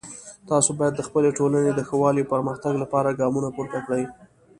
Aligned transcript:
تاسو 0.49 0.69
باید 0.79 0.93
د 0.95 1.01
خپلې 1.07 1.29
ټولنې 1.37 1.71
د 1.73 1.79
ښه 1.87 1.95
والی 2.01 2.23
او 2.25 2.29
پرمختګ 2.33 2.73
لپاره 2.83 3.17
ګامونه 3.19 3.47
پورته 3.55 3.77
کړئ 3.85 4.03